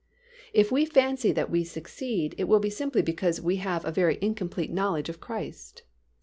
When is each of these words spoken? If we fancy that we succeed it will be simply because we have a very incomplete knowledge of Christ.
If 0.51 0.71
we 0.71 0.83
fancy 0.85 1.31
that 1.33 1.51
we 1.51 1.63
succeed 1.63 2.33
it 2.39 2.45
will 2.45 2.57
be 2.57 2.71
simply 2.71 3.03
because 3.03 3.39
we 3.39 3.57
have 3.57 3.85
a 3.85 3.91
very 3.91 4.17
incomplete 4.19 4.71
knowledge 4.71 5.09
of 5.09 5.21
Christ. 5.21 5.83